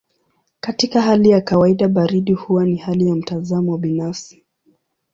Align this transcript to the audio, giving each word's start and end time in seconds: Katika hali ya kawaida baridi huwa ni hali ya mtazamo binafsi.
Katika 0.59 1.01
hali 1.01 1.29
ya 1.29 1.41
kawaida 1.41 1.87
baridi 1.87 2.33
huwa 2.33 2.65
ni 2.65 2.75
hali 2.77 3.07
ya 3.07 3.15
mtazamo 3.15 3.77
binafsi. 3.77 4.43